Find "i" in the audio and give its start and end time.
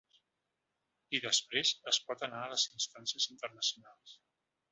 1.17-1.19